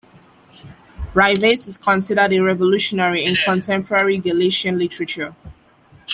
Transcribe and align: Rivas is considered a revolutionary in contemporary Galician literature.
Rivas 1.13 1.67
is 1.67 1.77
considered 1.77 2.33
a 2.33 2.39
revolutionary 2.39 3.23
in 3.23 3.35
contemporary 3.35 4.17
Galician 4.17 4.79
literature. 4.79 5.35